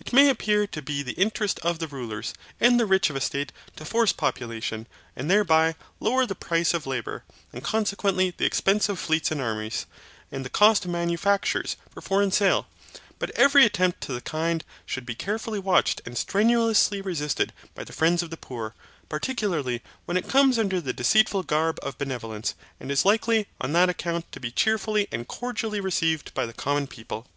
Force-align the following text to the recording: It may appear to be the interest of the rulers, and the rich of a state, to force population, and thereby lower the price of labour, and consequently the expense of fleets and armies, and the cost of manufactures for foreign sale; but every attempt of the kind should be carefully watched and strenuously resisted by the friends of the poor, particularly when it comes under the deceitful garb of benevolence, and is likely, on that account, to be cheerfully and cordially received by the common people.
It 0.00 0.12
may 0.12 0.28
appear 0.28 0.66
to 0.66 0.82
be 0.82 1.00
the 1.04 1.12
interest 1.12 1.60
of 1.60 1.78
the 1.78 1.86
rulers, 1.86 2.34
and 2.58 2.80
the 2.80 2.86
rich 2.86 3.08
of 3.08 3.14
a 3.14 3.20
state, 3.20 3.52
to 3.76 3.84
force 3.84 4.12
population, 4.12 4.88
and 5.14 5.30
thereby 5.30 5.76
lower 6.00 6.26
the 6.26 6.34
price 6.34 6.74
of 6.74 6.88
labour, 6.88 7.22
and 7.52 7.62
consequently 7.62 8.34
the 8.36 8.44
expense 8.46 8.88
of 8.88 8.98
fleets 8.98 9.30
and 9.30 9.40
armies, 9.40 9.86
and 10.32 10.44
the 10.44 10.50
cost 10.50 10.84
of 10.84 10.90
manufactures 10.90 11.76
for 11.88 12.00
foreign 12.00 12.32
sale; 12.32 12.66
but 13.20 13.30
every 13.38 13.64
attempt 13.64 14.08
of 14.08 14.16
the 14.16 14.20
kind 14.20 14.64
should 14.86 15.06
be 15.06 15.14
carefully 15.14 15.60
watched 15.60 16.02
and 16.04 16.18
strenuously 16.18 17.00
resisted 17.00 17.52
by 17.76 17.84
the 17.84 17.92
friends 17.92 18.24
of 18.24 18.30
the 18.30 18.36
poor, 18.36 18.74
particularly 19.08 19.82
when 20.04 20.16
it 20.16 20.28
comes 20.28 20.58
under 20.58 20.80
the 20.80 20.92
deceitful 20.92 21.44
garb 21.44 21.78
of 21.80 21.96
benevolence, 21.96 22.56
and 22.80 22.90
is 22.90 23.04
likely, 23.04 23.46
on 23.60 23.72
that 23.72 23.88
account, 23.88 24.32
to 24.32 24.40
be 24.40 24.50
cheerfully 24.50 25.06
and 25.12 25.28
cordially 25.28 25.78
received 25.78 26.34
by 26.34 26.44
the 26.44 26.52
common 26.52 26.88
people. 26.88 27.28